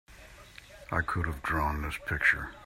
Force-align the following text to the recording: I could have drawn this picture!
I 0.91 1.01
could 1.01 1.27
have 1.27 1.43
drawn 1.43 1.83
this 1.83 1.99
picture! 2.07 2.55